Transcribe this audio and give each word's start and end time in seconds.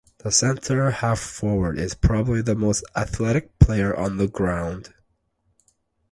The 0.23 0.31
centre 0.31 0.89
half-forward 0.89 1.77
is 1.77 1.93
probably 1.93 2.41
the 2.41 2.55
most 2.55 2.83
athletic 2.95 3.59
player 3.59 3.95
on 3.95 4.17
the 4.17 4.27
ground. 4.27 4.95